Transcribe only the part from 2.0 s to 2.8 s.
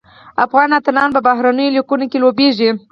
کې لوبیږي.